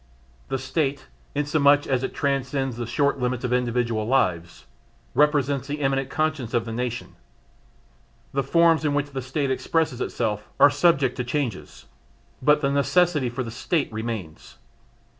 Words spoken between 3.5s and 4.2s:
individual